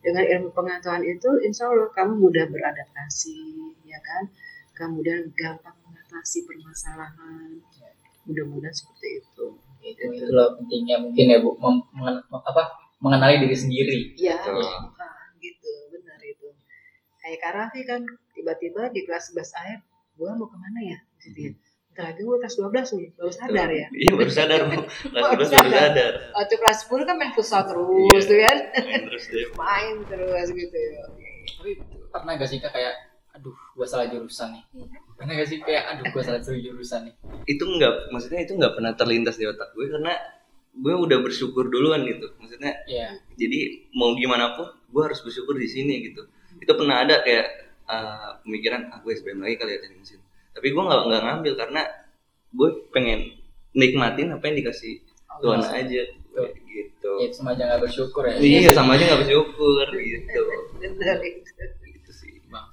[0.05, 3.41] dengan ilmu pengetahuan itu insya Allah kamu mudah beradaptasi
[3.89, 4.29] ya kan?
[4.77, 7.57] Kemudian gampang mengatasi permasalahan.
[8.29, 9.45] Mudah-mudahan seperti itu.
[9.81, 12.63] Itu itulah pentingnya mungkin ya bu mem- mengen- apa
[13.01, 13.97] mengenali diri sendiri.
[14.17, 14.61] Ya Betul.
[14.61, 15.73] ah, gitu.
[15.89, 16.53] Benar itu.
[17.17, 18.01] Kayak Kak Raffi kan
[18.37, 19.81] tiba-tiba di kelas 11 ayat
[20.17, 20.97] gua mau ke mana ya?
[21.17, 23.87] Gitu ya Bentar lagi gue kelas 12 nih, baru sadar ya.
[23.89, 24.79] Iya baru sadar Bu.
[25.13, 26.11] Kelas Baru 11 baru sadar.
[26.31, 28.19] Waktu kelas 10 kan main futsal terus Iya.
[28.25, 28.57] tuh kan.
[28.81, 29.45] Main terus deh.
[29.61, 31.03] Main terus gitu ya.
[31.45, 31.71] tapi
[32.09, 32.93] pernah gak sih kak kayak
[33.31, 34.63] aduh gua salah jurusan nih
[35.13, 37.13] pernah gak sih kayak aduh gua salah jurusan nih
[37.45, 40.15] Itu enggak maksudnya itu enggak pernah terlintas di otak gue karena
[40.73, 42.33] gue udah bersyukur duluan gitu.
[42.35, 43.59] Maksudnya Iya jadi
[43.91, 46.25] mau gimana pun gue harus bersyukur di sini gitu.
[46.57, 47.45] Itu pernah ada kayak
[47.85, 50.19] eh, pemikiran aku SBM lagi kali ya teknik mesin.
[50.55, 51.81] Tapi gue nggak nggak ngambil karena
[52.55, 53.19] gue pengen
[53.75, 55.03] nikmatin apa yang dikasih
[55.43, 55.83] Tuhan Allah.
[55.83, 56.47] aja Betul.
[56.71, 57.11] gitu.
[57.19, 60.41] ya sama aja gak bersyukur ya Iya sama aja nggak bersyukur gitu.
[60.79, 62.39] Gitu sih.
[62.47, 62.65] bang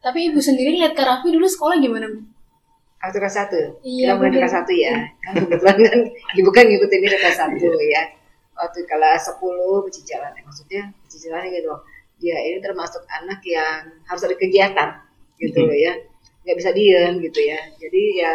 [0.00, 2.22] Tapi ibu sendiri lihat Kak Raffi dulu sekolah gimana bu?
[3.00, 3.80] Waktu kelas 1.
[3.80, 4.94] Iya, Kita mulai kelas 1 ya.
[5.24, 5.98] Kan kebetulan kan
[6.40, 7.56] ibu kan ngikutin ini kelas 1
[7.90, 8.02] ya.
[8.54, 10.42] Waktu kelas 10 pecijalan ya.
[10.44, 11.74] Maksudnya pecijalan gitu.
[12.20, 14.88] Dia ini termasuk anak yang harus ada kegiatan
[15.40, 15.96] gitu loh ya.
[16.42, 17.60] Nggak bisa diem gitu ya.
[17.76, 18.32] Jadi ya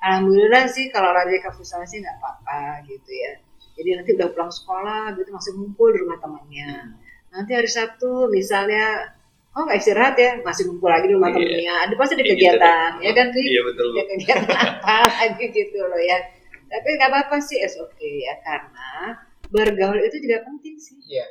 [0.00, 3.32] alhamdulillah sih kalau rajin ke futsal sih nggak apa-apa gitu ya.
[3.74, 6.94] Jadi nanti udah pulang sekolah gitu masih ngumpul di rumah temannya.
[7.30, 9.10] Nanti hari Sabtu misalnya
[9.52, 11.36] oh nggak istirahat ya masih ngumpul lagi di rumah Iya.
[11.36, 11.74] temennya.
[11.82, 12.34] Ada pasti ada Iya, gitu.
[12.38, 13.86] kegiatan ya kan sih Iya betul.
[13.92, 16.18] Ya kegiatan apa lagi gitu loh ya
[16.64, 19.14] tapi nggak apa-apa sih es oke ya karena
[19.46, 21.26] bergaul itu juga penting sih Iya.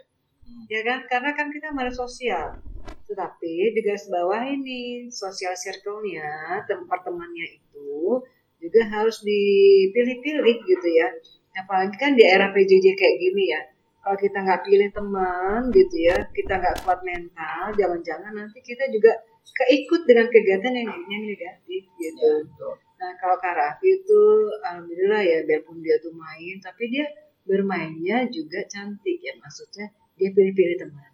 [0.70, 2.64] ya kan karena kan kita malah sosial
[3.04, 8.24] tetapi di garis bawah ini sosial circle-nya tempat temannya itu
[8.64, 11.08] juga harus dipilih-pilih gitu ya.
[11.54, 13.62] Apalagi kan di era PJJ kayak gini ya.
[14.04, 19.16] Kalau kita nggak pilih teman gitu ya kita nggak kuat mental jangan-jangan nanti kita juga
[19.48, 22.32] keikut dengan kegiatan yang yang negatif gitu.
[22.44, 22.70] Iya.
[23.00, 24.22] Nah kalau Kak Raffi itu
[24.60, 27.08] alhamdulillah ya biarpun dia tuh main tapi dia
[27.48, 29.40] bermainnya juga cantik ya.
[29.40, 29.88] Maksudnya
[30.20, 31.13] dia pilih-pilih teman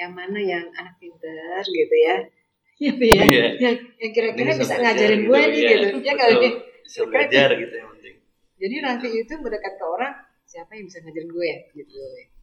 [0.00, 2.16] yang mana yang anak pintar gitu ya
[2.80, 3.22] ya, ya.
[3.22, 3.46] Iya.
[3.60, 5.68] yang, yang kira-kira Bisa ngajarin gitu, gue nih iya.
[5.68, 6.32] gitu ya Betul.
[6.32, 6.48] ini
[6.80, 8.14] Bisa belajar gitu yang penting.
[8.56, 11.98] jadi Raffi itu mendekat ke orang siapa yang bisa ngajarin gue ya gitu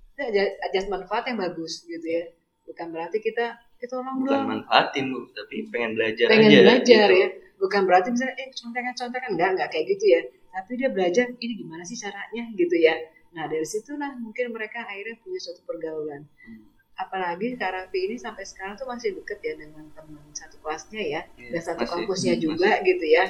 [0.07, 2.23] itu aja ajas manfaat yang bagus gitu ya
[2.63, 3.45] bukan berarti kita
[3.77, 6.59] kita tolong Bukan dong manfaatin bu, tapi pengen belajar pengen aja.
[6.63, 7.21] belajar gitu.
[7.21, 11.53] ya bukan berarti misalnya eh contekan-contekan enggak enggak kayak gitu ya tapi dia belajar ini
[11.57, 12.93] gimana sih caranya gitu ya
[13.33, 16.65] nah dari situlah mungkin mereka akhirnya punya suatu pergaulan Hmm.
[16.97, 21.21] Apalagi Kak Raffi ini sampai sekarang tuh masih deket ya dengan teman satu kelasnya ya
[21.37, 21.91] Iya, dan satu masih.
[21.93, 23.23] kampusnya Hmm, juga gitu ya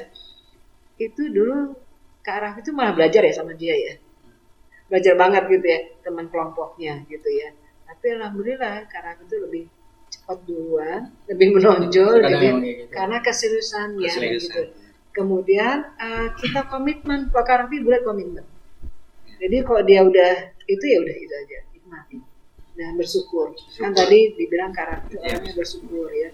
[0.98, 1.76] itu dulu
[2.22, 3.94] Kak Raffi tuh malah belajar ya sama dia ya
[4.88, 7.52] belajar banget gitu ya teman kelompoknya gitu ya
[7.84, 9.64] tapi alhamdulillah Kak Raffi itu lebih
[10.08, 14.48] cepat duluan lebih menonjol Kadang gitu karena keseriusannya Keseriusan.
[14.48, 14.62] gitu.
[15.12, 18.46] Kemudian eh, kita komitmen, Pak Karfi buat komitmen.
[19.42, 20.32] Jadi kalau dia udah
[20.64, 22.16] itu ya udah itu aja, nikmati
[22.78, 23.52] dan bersyukur.
[23.52, 23.98] Kan Syukur.
[23.98, 25.34] tadi dibilang itu Iya.
[25.34, 26.30] orangnya bersyukur ya.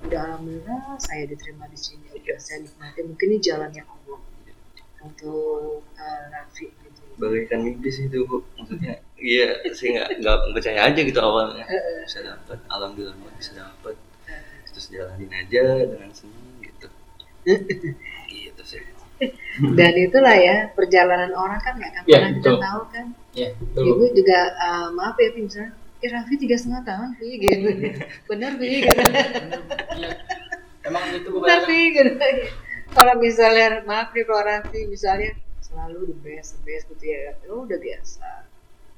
[0.00, 3.00] Udah alhamdulillah saya diterima di sini, udah saya nikmati.
[3.02, 4.20] Mungkin ini jalannya Allah
[5.00, 7.00] untuk eh, Raffi gitu.
[7.16, 11.64] bagaikan mimpi sih itu bu maksudnya iya sih nggak nggak percaya aja gitu awalnya
[12.00, 13.96] bisa dapat alhamdulillah bisa dapat
[14.68, 16.88] terus jalanin aja dengan senang gitu
[18.44, 18.84] gitu sih
[19.76, 23.06] Dan itulah ya perjalanan orang kan nggak akan Iya, pernah kita tahu kan.
[23.30, 23.82] Iya, betul.
[23.94, 25.70] Ibu juga eh, maaf ya Pi, misalnya,
[26.02, 27.68] eh Raffi tiga setengah tahun Pi gitu.
[28.26, 29.00] Bener Pi gitu.
[29.94, 30.10] Iya.
[30.86, 32.10] Emang itu gue Bener Pi gitu.
[32.90, 35.30] Kalau misalnya maaf nih kalau Raffi misalnya
[35.62, 37.38] selalu the best, the best gitu ya.
[37.46, 38.26] Oh udah biasa.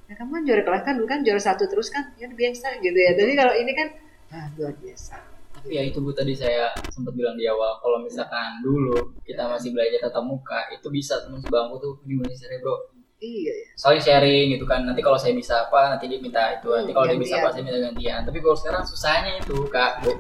[0.09, 2.97] Ya kamu kan juara kelas kan, kan juara satu terus kan, ya udah biasa gitu
[2.97, 3.13] ya.
[3.13, 3.89] Tapi kalau ini kan,
[4.33, 5.17] ah luar biasa.
[5.53, 9.71] Tapi ya itu bu tadi saya sempat bilang di awal kalau misalkan dulu kita masih
[9.71, 12.92] belajar tatap muka itu bisa teman sebangku tuh gimana sih bro
[13.23, 16.75] iya ya soalnya sharing gitu kan nanti kalau saya bisa apa nanti dia minta itu
[16.75, 18.21] nanti kalau dia bisa apa saya minta gantian.
[18.27, 20.13] Tapi kalau sekarang susahnya itu kak Bu.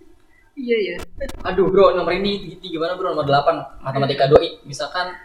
[0.64, 0.96] iya ya
[1.42, 3.10] aduh bro nomor ini tinggi gimana bro?
[3.10, 4.50] Nomor 8 matematika 2 I.
[4.62, 5.18] misalkan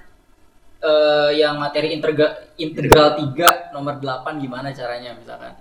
[0.82, 5.54] eh, yang materi integral integral 3 nomor 8 gimana caranya misalkan.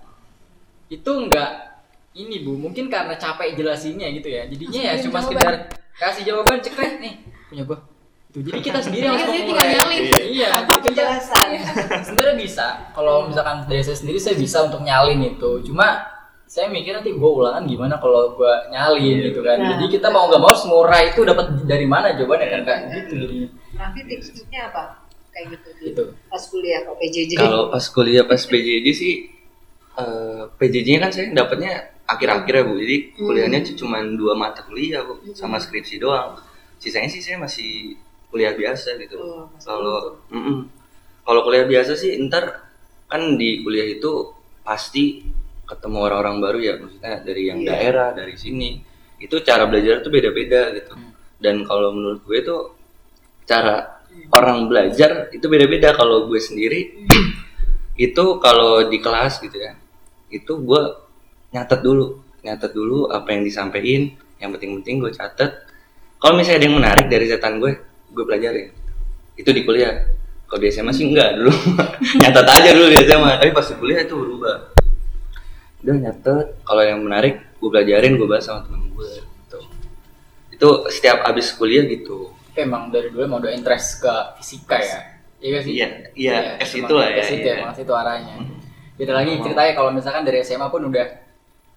[0.88, 1.84] Itu enggak
[2.16, 2.56] ini bu.
[2.56, 4.48] Mungkin karena capek jelasinnya gitu ya.
[4.48, 5.54] Jadinya ya Langsung cuma kirim sekedar
[6.00, 7.14] kasih jawaban cekrek nih.
[7.52, 7.78] Punya gua
[8.38, 10.02] itu jadi kita sendiri Jadi harus kita memulai tinggal nyalin.
[10.30, 11.46] iya kita penjelasan.
[12.06, 12.66] sebenarnya bisa.
[12.94, 15.50] Kalau misalkan dari saya sendiri saya bisa untuk nyalin itu.
[15.66, 15.86] Cuma
[16.48, 19.60] saya mikir nanti gue ulangan gimana kalau gue nyalin gitu kan.
[19.60, 19.76] Nah.
[19.76, 22.78] jadi kita mau nggak mau semurah itu dapat dari mana jawabannya kan kak?
[22.88, 23.14] Gitu.
[23.20, 23.38] jadi
[23.76, 25.04] Raffi tips-tipsnya apa?
[25.28, 29.14] Kayak gitu itu pas kuliah kok PJJ Kalau pas kuliah pas PJJ sih
[30.00, 31.72] eh, PJJ-nya kan saya dapatnya
[32.08, 32.74] akhir-akhir ya Bu.
[32.80, 35.20] Jadi kuliahnya tuh cuma dua mata kuliah Bu.
[35.36, 36.40] Sama skripsi doang.
[36.80, 39.16] Sisanya sih saya masih kuliah biasa gitu.
[39.18, 40.68] Oh, Kalau mm-mm.
[41.24, 42.68] kalau kuliah biasa sih ntar
[43.08, 45.24] kan di kuliah itu pasti
[45.68, 47.68] ketemu orang-orang baru ya maksudnya dari yang Iya.
[47.72, 48.80] daerah dari sini.
[49.20, 50.92] Itu cara belajar tuh beda-beda gitu.
[51.40, 52.72] Dan kalau menurut gue tuh
[53.48, 54.00] cara
[54.32, 55.92] orang belajar itu beda-beda.
[55.96, 57.04] Kalau gue sendiri
[57.98, 59.74] itu kalau di kelas gitu ya
[60.28, 60.82] itu gue
[61.52, 62.20] nyatet dulu.
[62.44, 65.52] Nyatet dulu apa yang disampaikan yang penting-penting gue catet.
[66.18, 67.72] Kalau misalnya ada yang menarik dari catatan gue
[68.18, 68.74] gue pelajarin.
[69.38, 70.10] Itu di kuliah.
[70.50, 71.54] Kalau di SMA sih enggak dulu.
[72.26, 74.56] Nyatet aja dulu di SMA tapi pas di kuliah itu berubah.
[75.86, 76.46] Udah nyatet.
[76.66, 79.58] Kalau yang menarik gue pelajarin gue bahas sama temen gue gitu.
[80.58, 82.34] itu setiap abis kuliah gitu.
[82.58, 84.98] Emang dari dulu mau udah interest ke fisika ya?
[85.38, 85.72] Iya sih?
[85.78, 87.54] Iya, iya, ke emang situ lah ya, iya.
[87.62, 88.34] emang situ arahnya.
[88.98, 91.06] Beda lagi ceritanya kalau misalkan dari SMA pun udah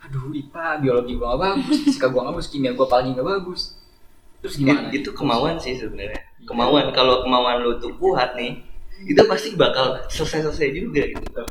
[0.02, 3.78] aduh IPA biologi gua gak bagus fisika gua gak bagus kimia gua paling gak bagus
[4.42, 4.90] terus gimana?
[4.90, 6.22] It- itu kemauan sih sebenarnya.
[6.44, 8.58] Kemauan kalau kemauan lu tuh kuat nih
[9.02, 11.42] itu pasti bakal selesai-selesai juga gitu.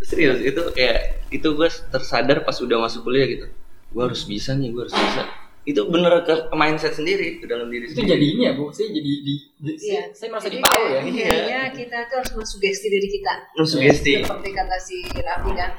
[0.00, 3.46] Serius itu kayak itu gue tersadar pas udah masuk kuliah gitu.
[3.90, 5.22] Gue harus bisa nih gue harus bisa.
[5.60, 8.10] Itu bener ke, ke mindset sendiri ke dalam diri itu sendiri.
[8.10, 8.72] jadi ini ya bu.
[8.72, 9.76] Saya jadi di, di- Iya.
[9.76, 11.00] saya, saya merasa dipalu ya.
[11.00, 11.04] Iya.
[11.04, 13.32] Kayaknya kita tuh harus mensugesti diri kita.
[13.54, 15.70] lu sugesti Seperti kata si Raffi kan,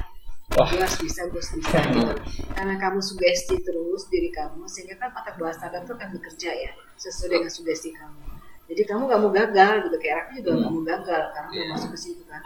[0.52, 0.68] Wah.
[0.68, 1.78] harus bisa, gue harus bisa.
[1.80, 2.14] gitu.
[2.52, 6.70] Karena kamu sugesti terus diri kamu, sehingga kan otak bawah sadar tuh akan bekerja ya,
[7.00, 8.20] sesuai dengan sugesti kamu.
[8.68, 11.88] Jadi kamu gak mau gagal gitu, kayak Raffi juga gak mau gagal, karena udah masuk
[11.92, 12.42] ke situ kan.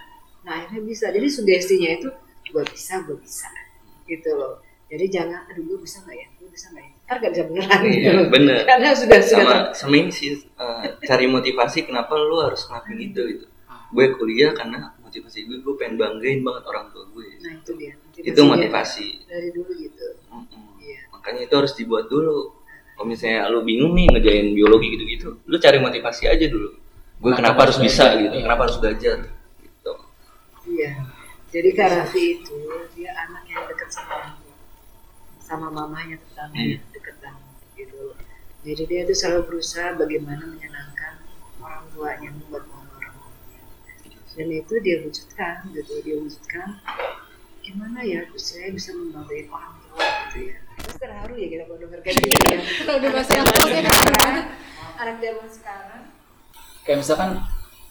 [0.46, 2.08] Nah akhirnya bisa, jadi sugestinya itu
[2.46, 3.48] gue bisa, gue bisa,
[4.06, 4.62] gitu loh.
[4.86, 7.80] Jadi jangan, aduh gue bisa gak ya, gue bisa gak ya, ntar gak bisa beneran
[7.90, 8.06] gitu.
[8.06, 8.58] Iya, bener.
[8.62, 13.22] Karena sudah sudah sama sama ini sih eh, cari motivasi kenapa lu harus ngelakuin itu
[13.34, 13.46] gitu
[13.86, 17.92] gue kuliah karena motivasi gue gue pengen banggain banget orang tua gue Nah itu dia.
[18.14, 20.06] itu motivasi Dari dulu gitu.
[20.28, 20.76] Mm-mm.
[20.78, 20.98] Iya.
[21.10, 22.52] makanya itu harus dibuat dulu
[22.92, 26.70] kalau misalnya lu bingung nih ngejain biologi gitu-gitu lu cari motivasi aja dulu
[27.16, 29.16] gue Kenapa kenapa harus bisa gitu kenapa harus belajar
[29.58, 29.92] gitu
[30.66, 30.90] Iya.
[31.46, 32.58] Jadi Kak Raffi itu
[32.92, 34.54] dia anak yang dekat sama orang tua.
[35.38, 36.76] Sama mamanya terutama Iya.
[36.90, 38.02] dekat banget gitu.
[38.60, 41.22] Jadi dia itu selalu berusaha bagaimana menyenangkan
[41.56, 42.65] orang tuanya, membuat bangga orang tuanya.
[44.36, 46.76] Dan itu dia wujudkan gitu, dia wujudkan
[47.66, 50.56] gimana ya saya bisa membanggain orang tua gitu ya.
[50.76, 52.58] Terus terharu ya kita kalau dengar kayak gitu ya.
[52.84, 54.46] Kalau udah bahasa yang Anak saya zaman sekarang,
[55.00, 56.02] anak zaman sekarang?
[56.86, 57.30] Kayak misalkan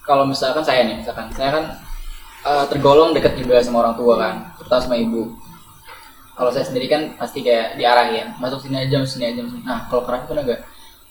[0.05, 1.65] kalau misalkan saya nih misalkan saya kan
[2.45, 5.33] eh, tergolong dekat juga sama orang tua kan terutama sama ibu.
[6.35, 9.87] Kalau saya sendiri kan pasti kayak diarahin masuk sini aja masuk sini aja masuk nah
[9.87, 10.61] kalau keraffi kan enggak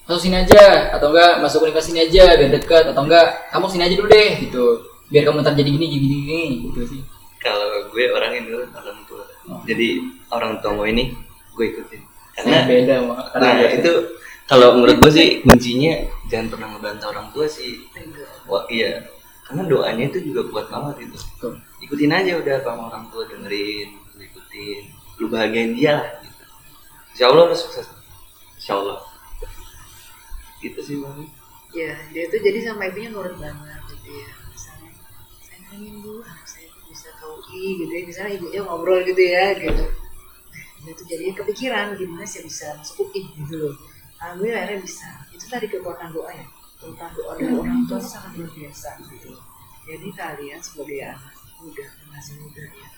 [0.04, 3.82] masuk sini aja atau enggak masuk universitas sini aja biar dekat atau enggak kamu sini
[3.88, 6.40] aja dulu deh gitu biar kamu ntar jadi gini gini gini
[6.70, 7.00] gitu sih.
[7.44, 9.24] Kalau gue orang ini dulu orang tua.
[9.52, 9.60] Oh.
[9.68, 10.00] jadi
[10.32, 11.04] orang tua gue ini
[11.52, 12.02] gue ikutin.
[12.34, 13.92] Karena karena beda sama nah itu
[14.48, 15.94] kalau menurut gue sih kuncinya
[16.32, 17.84] jangan pernah ngebantah orang tua sih.
[18.48, 19.04] Wah iya.
[19.44, 21.18] Karena doanya itu juga kuat banget itu.
[21.36, 21.54] Betul.
[21.84, 24.82] ikutin aja udah apa sama orang tua dengerin lu ikutin.
[25.20, 26.44] Lu bahagiain dia lah gitu.
[27.12, 27.86] insya Allah lu sukses.
[28.56, 29.04] Insya Allah.
[30.64, 31.28] Gitu sih bang.
[31.76, 34.43] Ya dia tuh jadi sama ibunya nurut banget gitu ya
[35.74, 39.44] pengen dulu anak saya tuh bisa ke UI gitu ya misalnya ibunya ngobrol gitu ya
[39.58, 39.84] gitu.
[40.86, 43.74] Dia tuh jadi kepikiran gimana sih bisa masuk UI gitu loh.
[44.22, 45.10] Alhamdulillah akhirnya bisa.
[45.34, 46.46] Itu tadi kekuatan doa ya.
[46.78, 49.34] Kekuatan doa dari orang tua itu sangat luar biasa gitu.
[49.84, 52.88] Jadi kalian sebagai anak muda masih muda ya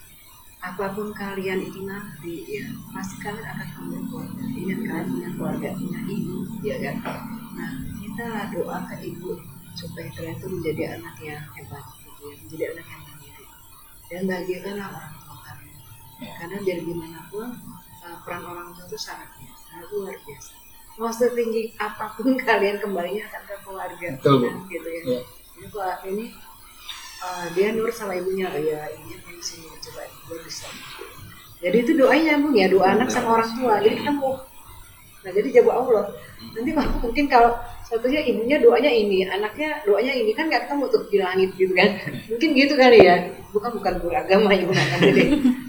[0.66, 4.42] apa pun kalian itu nanti ya pasti kalian akan punya keluarga.
[4.50, 6.96] Ingat kan punya keluarga punya ibu ya kan?
[7.54, 7.70] Nah
[8.02, 9.30] kita doa ke ibu
[9.76, 11.84] supaya kalian tuh menjadi anak yang hebat
[12.26, 13.44] ya menjadi anak yang mandiri
[14.06, 15.78] dan bahagiakanlah orang tua kalian
[16.36, 17.48] karena biar gimana pun
[18.02, 19.28] uh, peran orang tua itu sangat
[19.66, 20.52] sangat luar biasa.
[20.96, 24.08] Mau setinggi apa pun kalian kembalinya akan ke keluarga.
[24.16, 24.46] Betul, Bu.
[24.48, 25.00] kan, gitu ya.
[25.04, 25.20] Iya.
[25.56, 26.26] ini kalau ini
[27.16, 28.44] Ah, dia nurut sama ibunya.
[28.52, 30.68] Oh ya ibunya pengen sini coba dia bisa.
[31.64, 33.74] Jadi itu doanya nyambung ya doa anak sama orang tua.
[33.80, 34.30] Jadi ketemu
[35.24, 36.04] nah jadi jago Allah.
[36.54, 39.22] Nanti mungkin kalau satunya ibunya doanya ini.
[39.26, 40.30] Anaknya doanya ini.
[40.34, 41.90] Kan nggak ketemu tuh di langit gitu kan.
[42.26, 43.16] Mungkin gitu kali ya.
[43.54, 45.24] Bukan bukan beragama ibu anak jadi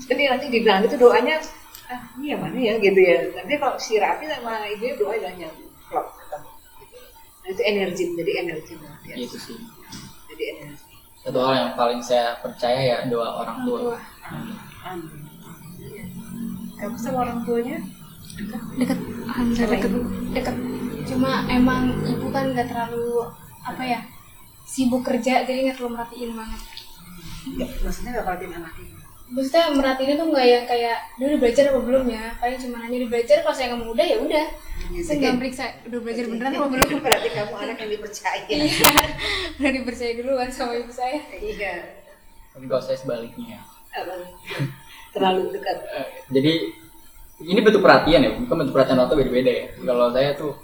[0.09, 1.39] jadi nanti di langit itu doanya
[1.87, 2.73] ah ini yang mana ya?
[2.81, 3.17] gitu ya.
[3.31, 5.47] Nanti kalau si Rafi sama ibunya doa doanya.
[5.87, 6.49] Klop ketemu.
[6.81, 6.97] Gitu.
[7.45, 8.03] nah itu energi.
[8.11, 9.19] Menjadi energi luar biasa.
[9.21, 9.57] itu sih.
[10.33, 10.93] Jadi energi.
[11.21, 13.95] Satu hal yang paling saya percaya ya doa orang tua.
[14.83, 15.27] Amin.
[16.77, 17.77] Kamu sama orang tuanya?
[18.37, 19.99] Sama deket ibu?
[20.29, 20.55] deket
[21.07, 23.23] cuma emang ibu kan nggak terlalu
[23.61, 23.99] apa ya
[24.63, 26.61] sibuk kerja jadi nggak terlalu merhatiin banget
[27.79, 28.91] Maksudnya gak perhatiin anaknya?
[29.27, 32.97] maksudnya merhatiinnya tuh nggak yang kayak dia udah belajar apa belum ya paling cuma nanya
[32.97, 34.45] udah belajar kalau saya nggak mau udah ya udah
[34.97, 38.43] saya nggak periksa udah belajar beneran apa belum Berarti kamu anak yang dipercaya.
[38.47, 38.91] iya
[39.59, 41.73] udah dipercaya duluan sama ibu saya Iya.
[42.51, 43.59] tapi kalau saya sebaliknya?
[45.11, 45.77] Terlalu dekat.
[45.87, 46.53] Eh, jadi
[47.43, 50.55] ini bentuk perhatian ya bukan bentuk perhatian tua beda-beda ya kalau saya tuh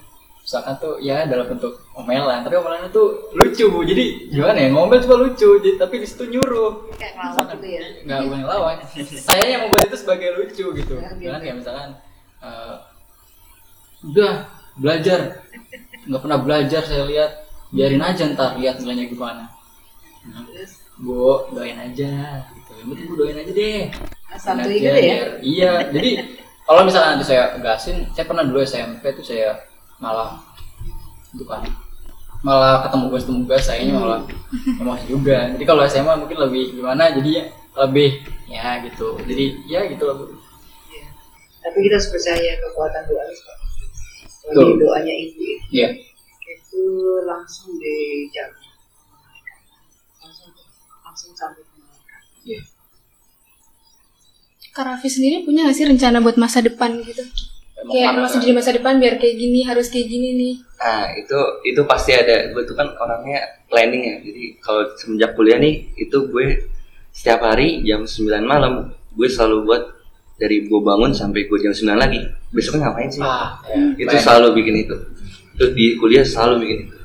[0.44, 2.44] misalkan tuh ya dalam bentuk omelan.
[2.44, 3.88] Tapi omelannya tuh lucu bu.
[3.88, 4.70] Jadi gimana ya?
[4.76, 6.92] Ngomel cuma lucu jadi, tapi di situ nyuruh.
[7.00, 7.84] Kayak gitu ya.
[8.04, 8.78] nggak bukan lawan
[9.08, 10.96] saya yang membuat itu sebagai lucu gitu.
[11.00, 11.32] Nah, gitu.
[11.32, 11.90] kayak misalkan
[12.44, 12.76] eh,
[14.12, 14.34] udah
[14.76, 15.20] belajar.
[16.04, 17.32] Nggak pernah belajar saya lihat.
[17.74, 19.50] Biarin aja ntar lihat nilainya gimana.
[20.30, 20.46] Nah,
[21.00, 22.46] bu doain aja.
[22.52, 22.72] Gitu.
[22.84, 23.82] Yang penting bu doain aja deh.
[24.38, 25.18] Santuy Doain gitu ya.
[25.42, 25.74] iya.
[25.90, 26.12] Jadi
[26.64, 29.73] kalau misalnya nanti saya gasin saya pernah dulu SMP tuh saya
[30.04, 30.36] malah
[31.32, 31.64] itu kan
[32.44, 34.20] malah ketemu gas ketemu gas sayanya malah
[34.52, 37.44] emosi juga jadi kalau SMA mungkin lebih gimana jadi ya
[37.88, 38.10] lebih
[38.52, 40.28] ya gitu jadi ya gitu lah bu
[40.94, 41.08] Iya.
[41.64, 43.24] Tapi kita harus percaya kekuatan doa.
[44.44, 44.76] Betul.
[44.76, 45.88] Doanya ibu itu, iya
[46.44, 46.84] itu
[47.24, 48.60] langsung dijaga.
[50.20, 50.52] Langsung
[51.00, 52.18] langsung sampai ke mereka.
[52.44, 52.60] iya
[54.74, 57.24] Kak Raffi sendiri punya nggak sih rencana buat masa depan gitu
[57.92, 58.46] kayak masih Kak?
[58.48, 62.52] di masa depan biar kayak gini harus kayak gini nih Nah itu itu pasti ada.
[62.52, 63.40] Gue tuh kan orangnya
[63.72, 64.16] planning ya.
[64.20, 66.68] Jadi kalau semenjak kuliah nih itu gue
[67.16, 69.84] setiap hari jam 9 malam gue selalu buat
[70.36, 72.20] dari gue bangun sampai gue jam 9 lagi.
[72.52, 73.24] Besoknya ngapain sih?
[73.24, 74.24] ah ya, itu plan.
[74.28, 74.96] selalu bikin itu.
[75.56, 76.98] Terus di kuliah selalu bikin itu.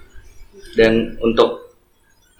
[0.74, 1.78] Dan untuk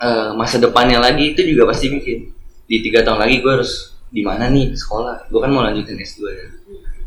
[0.03, 2.35] eh, masa depannya lagi itu juga pasti bikin.
[2.67, 5.31] Di tiga tahun lagi gue harus di mana nih sekolah.
[5.31, 6.47] Gue kan mau lanjutin S2 ya.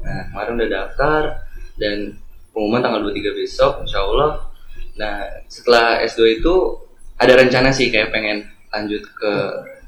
[0.01, 1.21] Nah kemarin udah daftar
[1.77, 2.17] dan
[2.51, 4.31] pengumuman tanggal 23 besok insya Allah.
[4.97, 5.15] Nah
[5.47, 6.53] setelah S2 itu
[7.21, 9.33] ada rencana sih kayak pengen lanjut ke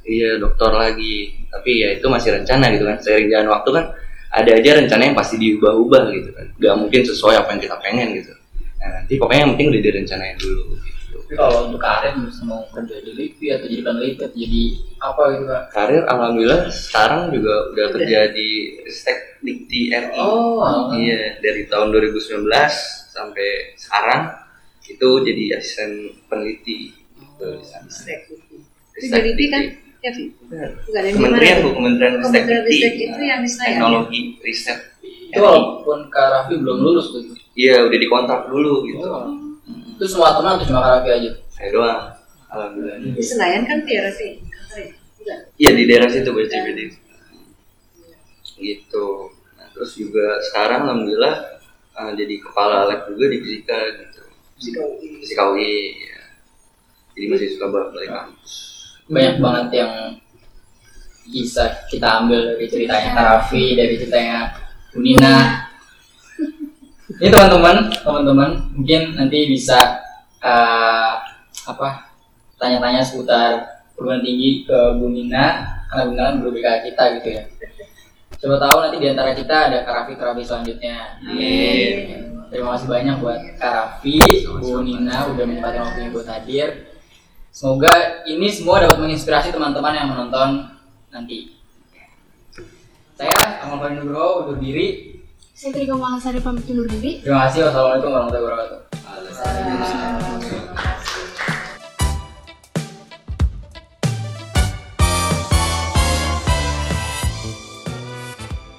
[0.08, 1.34] iya dokter lagi.
[1.50, 2.98] Tapi ya itu masih rencana gitu kan.
[3.02, 3.86] Seiring jalan waktu kan
[4.34, 6.46] ada aja rencana yang pasti diubah-ubah gitu kan.
[6.58, 8.34] Gak mungkin sesuai apa yang kita pengen gitu.
[8.82, 10.93] Nah nanti pokoknya yang penting udah direncanain dulu gitu.
[11.24, 14.64] Tapi kalau untuk karir bisa mau kerja di LIPI atau jadi peneliti atau jadi
[15.00, 18.48] apa gitu kak Karir alhamdulillah sekarang juga udah kerja di
[18.84, 20.20] Ristek Dikti RI.
[20.20, 22.44] oh Iya, dari tahun 2019
[23.16, 24.22] sampai sekarang
[24.84, 25.92] itu jadi asisten
[26.28, 27.88] peneliti gitu di sana.
[27.88, 28.28] Stek
[29.00, 29.62] Ristek LIPI kan?
[29.64, 29.80] Dikti.
[30.04, 30.24] Ya, Vi?
[30.44, 31.58] Bukan Kementerian?
[31.64, 33.04] Bu, Kementerian Ristek Kementerian Dikti.
[33.08, 33.64] Itu yang ya?
[33.72, 34.80] Teknologi Riset.
[35.34, 37.26] itu walaupun kak Raffi belum lulus tuh
[37.58, 39.08] Iya, udah dikontrak dulu gitu.
[39.10, 39.43] oh.
[39.98, 42.02] Itu semua teman atau cuma kak Raffi aja Saya doang.
[42.54, 42.98] Alhamdulillah.
[43.18, 44.42] Di Senayan kan Tiara sih.
[45.18, 45.40] Bukan.
[45.58, 46.80] Iya di daerah situ BCBD.
[48.58, 49.08] Gitu.
[49.58, 51.36] Nah, terus juga sekarang alhamdulillah
[51.98, 54.22] eh, jadi kepala lab juga di fisika gitu.
[55.22, 55.98] Fisika UI.
[55.98, 56.22] Ya.
[57.14, 58.54] Jadi masih suka balik kampus.
[59.04, 59.92] banyak banget yang
[61.28, 64.52] bisa kita ambil dari ceritanya Kak Raffi, dari ceritanya
[64.96, 65.63] Unina.
[67.14, 69.78] Ini teman-teman, teman-teman mungkin nanti bisa
[70.42, 71.14] eh,
[71.70, 72.10] apa
[72.58, 77.30] tanya-tanya seputar perguruan tinggi ke Bu Nina karena Bu Nina kan guru BK kita gitu
[77.38, 77.44] ya.
[78.42, 81.22] Coba tahu nanti di antara kita ada Kak Raffi selanjutnya.
[81.22, 81.94] Amin.
[82.50, 86.68] Terima kasih banyak buat Kak Raffi, Bu Nina udah menyempatkan waktunya buat hadir.
[87.54, 90.66] Semoga ini semua dapat menginspirasi teman-teman yang menonton
[91.14, 91.54] nanti.
[93.14, 93.30] Saya
[93.62, 95.13] Fadil Nugroho undur diri.
[95.54, 97.70] Saya Trika Malasari pamit undur diri Terima kasih.
[97.70, 100.93] Wassalamualaikum warahmatullahi wabarakatuh.